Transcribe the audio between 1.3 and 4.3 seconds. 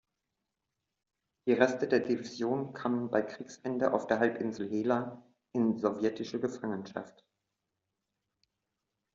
Die Reste der Division kamen bei Kriegsende auf der